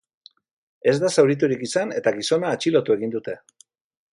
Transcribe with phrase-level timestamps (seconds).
[0.91, 3.37] Ez da zauriturik izan eta gizona atxilotu egin dute.